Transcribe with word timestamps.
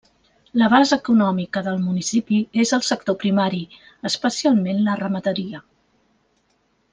La 0.59 0.67
base 0.73 0.95
econòmica 1.01 1.61
del 1.67 1.77
municipi 1.83 2.39
és 2.63 2.71
el 2.77 2.85
sector 2.87 3.17
primari, 3.25 3.61
especialment 4.11 4.81
la 4.89 4.97
ramaderia. 5.03 5.63